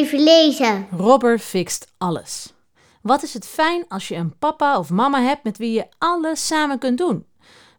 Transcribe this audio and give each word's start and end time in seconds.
lezen. 0.00 0.86
Robber 0.90 1.38
fixt 1.38 1.92
alles. 1.98 2.52
Wat 3.02 3.22
is 3.22 3.34
het 3.34 3.46
fijn 3.46 3.84
als 3.88 4.08
je 4.08 4.14
een 4.14 4.38
papa 4.38 4.78
of 4.78 4.90
mama 4.90 5.22
hebt 5.22 5.44
met 5.44 5.58
wie 5.58 5.72
je 5.72 5.86
alles 5.98 6.46
samen 6.46 6.78
kunt 6.78 6.98
doen. 6.98 7.26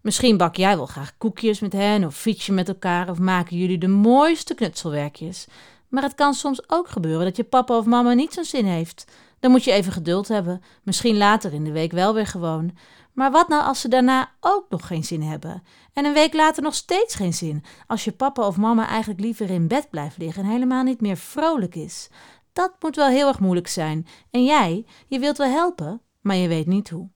Misschien 0.01 0.37
bak 0.37 0.55
jij 0.55 0.75
wel 0.75 0.85
graag 0.85 1.17
koekjes 1.17 1.59
met 1.59 1.73
hen 1.73 2.03
of 2.03 2.15
fiets 2.15 2.45
je 2.45 2.51
met 2.51 2.67
elkaar 2.67 3.09
of 3.09 3.19
maken 3.19 3.57
jullie 3.57 3.77
de 3.77 3.87
mooiste 3.87 4.55
knutselwerkjes. 4.55 5.47
Maar 5.93 6.03
het 6.03 6.15
kan 6.15 6.33
soms 6.33 6.69
ook 6.69 6.89
gebeuren 6.89 7.25
dat 7.25 7.35
je 7.35 7.43
papa 7.43 7.77
of 7.77 7.85
mama 7.85 8.13
niet 8.13 8.33
zo'n 8.33 8.43
zin 8.43 8.65
heeft. 8.65 9.05
Dan 9.39 9.51
moet 9.51 9.63
je 9.63 9.71
even 9.71 9.91
geduld 9.91 10.27
hebben, 10.27 10.61
misschien 10.83 11.17
later 11.17 11.53
in 11.53 11.63
de 11.63 11.71
week 11.71 11.91
wel 11.91 12.13
weer 12.13 12.27
gewoon. 12.27 12.77
Maar 13.13 13.31
wat 13.31 13.47
nou 13.47 13.63
als 13.63 13.81
ze 13.81 13.87
daarna 13.87 14.31
ook 14.39 14.65
nog 14.69 14.87
geen 14.87 15.03
zin 15.03 15.21
hebben? 15.21 15.63
En 15.93 16.05
een 16.05 16.13
week 16.13 16.33
later 16.33 16.63
nog 16.63 16.73
steeds 16.73 17.15
geen 17.15 17.33
zin, 17.33 17.63
als 17.87 18.03
je 18.03 18.11
papa 18.11 18.47
of 18.47 18.57
mama 18.57 18.87
eigenlijk 18.87 19.19
liever 19.19 19.49
in 19.49 19.67
bed 19.67 19.89
blijft 19.89 20.17
liggen 20.17 20.43
en 20.43 20.49
helemaal 20.49 20.83
niet 20.83 21.01
meer 21.01 21.17
vrolijk 21.17 21.75
is. 21.75 22.09
Dat 22.53 22.75
moet 22.79 22.95
wel 22.95 23.07
heel 23.07 23.27
erg 23.27 23.39
moeilijk 23.39 23.67
zijn. 23.67 24.07
En 24.31 24.43
jij, 24.43 24.85
je 25.07 25.19
wilt 25.19 25.37
wel 25.37 25.49
helpen, 25.49 26.01
maar 26.21 26.35
je 26.35 26.47
weet 26.47 26.67
niet 26.67 26.89
hoe. 26.89 27.09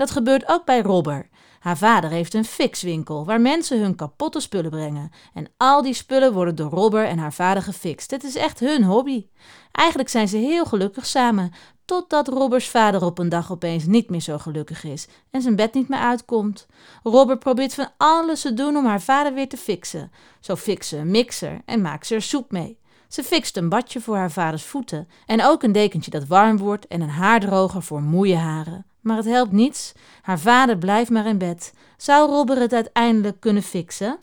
Dat 0.00 0.10
gebeurt 0.10 0.48
ook 0.48 0.64
bij 0.64 0.82
Robber. 0.82 1.28
Haar 1.58 1.76
vader 1.76 2.10
heeft 2.10 2.34
een 2.34 2.44
fixwinkel 2.44 3.24
waar 3.24 3.40
mensen 3.40 3.80
hun 3.80 3.96
kapotte 3.96 4.40
spullen 4.40 4.70
brengen. 4.70 5.10
En 5.34 5.46
al 5.56 5.82
die 5.82 5.94
spullen 5.94 6.32
worden 6.32 6.54
door 6.54 6.70
Robber 6.70 7.04
en 7.04 7.18
haar 7.18 7.32
vader 7.32 7.62
gefixt. 7.62 8.10
Het 8.10 8.24
is 8.24 8.36
echt 8.36 8.60
hun 8.60 8.84
hobby. 8.84 9.26
Eigenlijk 9.72 10.08
zijn 10.08 10.28
ze 10.28 10.36
heel 10.36 10.64
gelukkig 10.64 11.06
samen, 11.06 11.52
totdat 11.84 12.28
Robbers 12.28 12.68
vader 12.68 13.04
op 13.04 13.18
een 13.18 13.28
dag 13.28 13.52
opeens 13.52 13.84
niet 13.84 14.10
meer 14.10 14.20
zo 14.20 14.38
gelukkig 14.38 14.84
is 14.84 15.08
en 15.30 15.42
zijn 15.42 15.56
bed 15.56 15.74
niet 15.74 15.88
meer 15.88 15.98
uitkomt. 15.98 16.66
Robber 17.02 17.38
probeert 17.38 17.74
van 17.74 17.88
alles 17.96 18.40
te 18.40 18.54
doen 18.54 18.76
om 18.76 18.86
haar 18.86 19.02
vader 19.02 19.34
weer 19.34 19.48
te 19.48 19.56
fixen. 19.56 20.10
Zo 20.40 20.56
fixt 20.56 20.88
ze 20.88 20.96
een 20.96 21.10
mixer 21.10 21.60
en 21.64 21.80
maakt 21.80 22.06
ze 22.06 22.14
er 22.14 22.22
soep 22.22 22.52
mee. 22.52 22.78
Ze 23.08 23.22
fixt 23.22 23.56
een 23.56 23.68
badje 23.68 24.00
voor 24.00 24.16
haar 24.16 24.30
vaders 24.30 24.64
voeten 24.64 25.08
en 25.26 25.44
ook 25.44 25.62
een 25.62 25.72
dekentje 25.72 26.10
dat 26.10 26.26
warm 26.26 26.58
wordt 26.58 26.86
en 26.86 27.00
een 27.00 27.08
haardroger 27.08 27.82
voor 27.82 28.02
moeie 28.02 28.36
haren. 28.36 28.89
Maar 29.00 29.16
het 29.16 29.24
helpt 29.24 29.52
niets. 29.52 29.92
Haar 30.22 30.38
vader 30.38 30.78
blijft 30.78 31.10
maar 31.10 31.26
in 31.26 31.38
bed. 31.38 31.72
Zou 31.96 32.30
Robber 32.30 32.56
het 32.58 32.72
uiteindelijk 32.72 33.40
kunnen 33.40 33.62
fixen? 33.62 34.16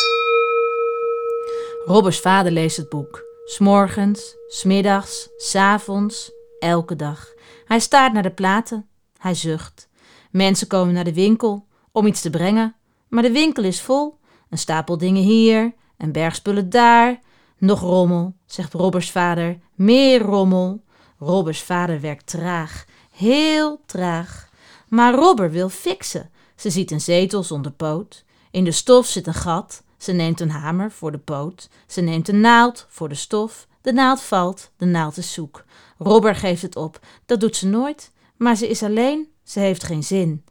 Robbers 1.85 2.19
vader 2.19 2.51
leest 2.51 2.77
het 2.77 2.89
boek. 2.89 3.25
S'morgens, 3.45 4.35
s'middags, 4.47 5.29
s'avonds, 5.37 6.31
elke 6.59 6.95
dag. 6.95 7.33
Hij 7.65 7.79
staart 7.79 8.13
naar 8.13 8.23
de 8.23 8.31
platen. 8.31 8.87
Hij 9.17 9.33
zucht. 9.33 9.89
Mensen 10.31 10.67
komen 10.67 10.93
naar 10.93 11.03
de 11.03 11.13
winkel 11.13 11.65
om 11.91 12.05
iets 12.05 12.21
te 12.21 12.29
brengen. 12.29 12.75
Maar 13.07 13.23
de 13.23 13.31
winkel 13.31 13.63
is 13.63 13.81
vol. 13.81 14.19
Een 14.49 14.57
stapel 14.57 14.97
dingen 14.97 15.23
hier, 15.23 15.73
een 15.97 16.11
berg 16.11 16.35
spullen 16.35 16.69
daar. 16.69 17.19
Nog 17.57 17.79
rommel, 17.79 18.35
zegt 18.45 18.73
Robbers 18.73 19.11
vader. 19.11 19.59
Meer 19.75 20.21
rommel. 20.21 20.83
Robbers 21.19 21.61
vader 21.61 22.01
werkt 22.01 22.27
traag. 22.27 22.85
Heel 23.11 23.81
traag. 23.85 24.49
Maar 24.87 25.13
Robber 25.13 25.51
wil 25.51 25.69
fixen. 25.69 26.29
Ze 26.55 26.69
ziet 26.69 26.91
een 26.91 27.01
zetel 27.01 27.43
zonder 27.43 27.71
poot. 27.71 28.25
In 28.51 28.63
de 28.63 28.71
stof 28.71 29.05
zit 29.05 29.27
een 29.27 29.33
gat. 29.33 29.83
Ze 29.97 30.11
neemt 30.11 30.39
een 30.39 30.49
hamer 30.49 30.91
voor 30.91 31.11
de 31.11 31.17
poot. 31.17 31.69
Ze 31.87 32.01
neemt 32.01 32.27
een 32.27 32.41
naald 32.41 32.85
voor 32.89 33.09
de 33.09 33.15
stof. 33.15 33.67
De 33.81 33.93
naald 33.93 34.21
valt, 34.21 34.71
de 34.77 34.85
naald 34.85 35.17
is 35.17 35.33
zoek. 35.33 35.63
Robber 35.97 36.35
geeft 36.35 36.61
het 36.61 36.75
op. 36.75 36.99
Dat 37.25 37.39
doet 37.39 37.55
ze 37.55 37.67
nooit. 37.67 38.11
Maar 38.37 38.55
ze 38.55 38.67
is 38.67 38.83
alleen, 38.83 39.27
ze 39.43 39.59
heeft 39.59 39.83
geen 39.83 40.03
zin. 40.03 40.43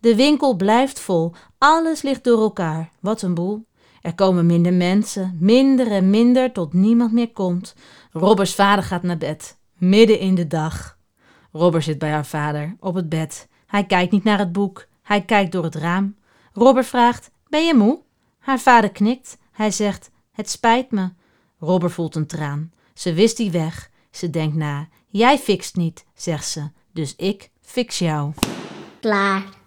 De 0.00 0.14
winkel 0.14 0.54
blijft 0.54 1.00
vol. 1.00 1.32
Alles 1.58 2.02
ligt 2.02 2.24
door 2.24 2.40
elkaar. 2.40 2.90
Wat 3.00 3.22
een 3.22 3.34
boel. 3.34 3.68
Er 4.00 4.14
komen 4.14 4.46
minder 4.46 4.72
mensen, 4.72 5.36
minder 5.40 5.90
en 5.90 6.10
minder, 6.10 6.52
tot 6.52 6.72
niemand 6.72 7.12
meer 7.12 7.32
komt. 7.32 7.74
Robbers 8.12 8.54
vader 8.54 8.84
gaat 8.84 9.02
naar 9.02 9.18
bed, 9.18 9.56
midden 9.78 10.18
in 10.18 10.34
de 10.34 10.46
dag. 10.46 10.98
Robber 11.52 11.82
zit 11.82 11.98
bij 11.98 12.10
haar 12.10 12.26
vader, 12.26 12.76
op 12.80 12.94
het 12.94 13.08
bed. 13.08 13.48
Hij 13.70 13.84
kijkt 13.84 14.12
niet 14.12 14.24
naar 14.24 14.38
het 14.38 14.52
boek, 14.52 14.86
hij 15.02 15.22
kijkt 15.24 15.52
door 15.52 15.64
het 15.64 15.74
raam. 15.74 16.16
Robber 16.52 16.84
vraagt: 16.84 17.30
Ben 17.48 17.66
je 17.66 17.74
moe? 17.74 18.00
Haar 18.38 18.58
vader 18.58 18.90
knikt. 18.90 19.38
Hij 19.52 19.70
zegt: 19.70 20.10
Het 20.32 20.50
spijt 20.50 20.90
me. 20.90 21.10
Robber 21.58 21.90
voelt 21.90 22.14
een 22.14 22.26
traan. 22.26 22.72
Ze 22.94 23.12
wist 23.12 23.36
die 23.36 23.50
weg. 23.50 23.90
Ze 24.10 24.30
denkt 24.30 24.56
na: 24.56 24.88
Jij 25.08 25.38
fixt 25.38 25.76
niet, 25.76 26.04
zegt 26.14 26.48
ze, 26.48 26.70
dus 26.92 27.16
ik 27.16 27.50
fix 27.60 27.98
jou. 27.98 28.32
Klaar. 29.00 29.59